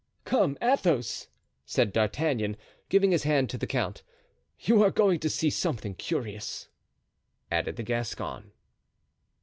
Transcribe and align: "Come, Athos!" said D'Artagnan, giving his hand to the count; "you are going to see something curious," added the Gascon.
"Come, 0.25 0.57
Athos!" 0.63 1.27
said 1.63 1.93
D'Artagnan, 1.93 2.57
giving 2.89 3.11
his 3.11 3.21
hand 3.21 3.51
to 3.51 3.57
the 3.59 3.67
count; 3.67 4.01
"you 4.61 4.81
are 4.81 4.89
going 4.89 5.19
to 5.19 5.29
see 5.29 5.51
something 5.51 5.93
curious," 5.93 6.69
added 7.51 7.75
the 7.75 7.83
Gascon. 7.83 8.51